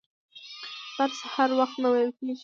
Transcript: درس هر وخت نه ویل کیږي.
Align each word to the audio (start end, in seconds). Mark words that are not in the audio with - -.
درس 0.97 1.19
هر 1.35 1.49
وخت 1.59 1.75
نه 1.83 1.87
ویل 1.91 2.11
کیږي. 2.17 2.35